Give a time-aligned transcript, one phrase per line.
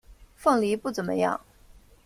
[0.35, 1.39] 凤梨不怎么样